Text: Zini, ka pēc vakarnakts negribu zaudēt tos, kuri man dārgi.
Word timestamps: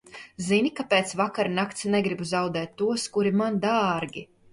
Zini, 0.43 0.69
ka 0.77 0.85
pēc 0.93 1.11
vakarnakts 1.19 1.85
negribu 1.95 2.27
zaudēt 2.31 2.73
tos, 2.83 3.05
kuri 3.19 3.33
man 3.43 3.61
dārgi. 3.67 4.25